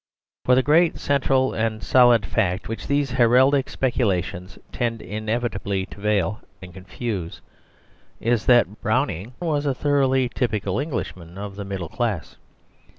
For 0.45 0.55
the 0.55 0.63
great 0.63 0.97
central 0.97 1.53
and 1.53 1.83
solid 1.83 2.25
fact, 2.25 2.67
which 2.67 2.87
these 2.87 3.11
heraldic 3.11 3.69
speculations 3.69 4.57
tend 4.71 4.99
inevitably 4.99 5.85
to 5.85 5.99
veil 6.01 6.41
and 6.59 6.73
confuse, 6.73 7.39
is 8.19 8.47
that 8.47 8.81
Browning 8.81 9.35
was 9.39 9.67
a 9.67 9.75
thoroughly 9.75 10.27
typical 10.27 10.79
Englishman 10.79 11.37
of 11.37 11.55
the 11.55 11.65
middle 11.65 11.87
class. 11.87 12.37